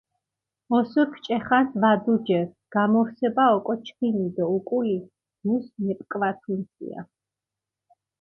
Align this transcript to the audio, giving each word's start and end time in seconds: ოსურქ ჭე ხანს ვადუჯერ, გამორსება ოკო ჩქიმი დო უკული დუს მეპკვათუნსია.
ოსურქ 0.77 1.13
ჭე 1.23 1.37
ხანს 1.45 1.71
ვადუჯერ, 1.81 2.45
გამორსება 2.73 3.43
ოკო 3.55 3.73
ჩქიმი 3.85 4.27
დო 4.35 4.45
უკული 4.57 4.97
დუს 5.41 5.65
მეპკვათუნსია. 5.83 6.99